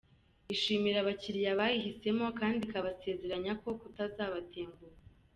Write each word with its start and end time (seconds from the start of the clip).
Ishimira 0.53 0.97
abakiriya 1.01 1.59
bayihisemo 1.59 2.25
kandi 2.39 2.59
ikabasezeranya 2.67 3.53
kutazabatenguha. 3.81 4.97